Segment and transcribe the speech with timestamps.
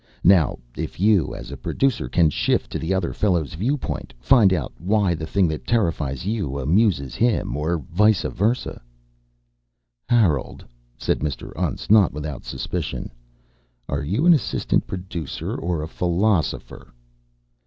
[0.23, 4.73] Now, if you, as a producer, can shift to the other fellow's viewpoint find out
[4.79, 8.81] why the thing that terrifies you amuses him or vice versa."
[10.09, 10.65] "Harold,"
[10.97, 11.53] said Mr.
[11.55, 13.11] Untz, not without suspicion,
[13.87, 16.95] "are you an assistant producer or a philosopher?"